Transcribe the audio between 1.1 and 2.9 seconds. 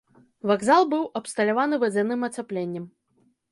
абсталяваны вадзяным ацяпленнем.